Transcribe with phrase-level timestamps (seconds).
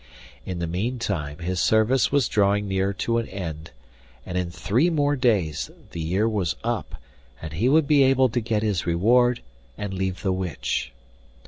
[0.47, 3.69] In the meantime his service was drawing near to an end,
[4.25, 6.95] and in three more days the year was up,
[7.39, 9.43] and he would be able to get his reward
[9.77, 10.91] and leave the witch.